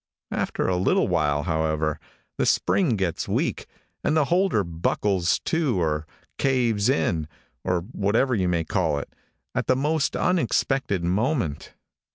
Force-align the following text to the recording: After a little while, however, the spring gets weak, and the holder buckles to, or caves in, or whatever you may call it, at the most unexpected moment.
After 0.31 0.67
a 0.67 0.77
little 0.77 1.07
while, 1.07 1.43
however, 1.43 1.99
the 2.39 2.47
spring 2.47 2.95
gets 2.95 3.27
weak, 3.27 3.67
and 4.03 4.17
the 4.17 4.25
holder 4.25 4.63
buckles 4.63 5.37
to, 5.45 5.79
or 5.79 6.07
caves 6.39 6.89
in, 6.89 7.27
or 7.63 7.81
whatever 7.91 8.33
you 8.33 8.47
may 8.47 8.63
call 8.63 8.97
it, 8.97 9.13
at 9.53 9.67
the 9.67 9.75
most 9.75 10.15
unexpected 10.15 11.03
moment. 11.03 11.75